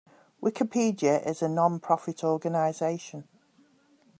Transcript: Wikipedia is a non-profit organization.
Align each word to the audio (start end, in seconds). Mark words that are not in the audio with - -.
Wikipedia 0.41 1.19
is 1.27 1.43
a 1.43 1.47
non-profit 1.47 2.23
organization. 2.23 3.27